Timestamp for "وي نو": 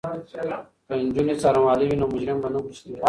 1.85-2.05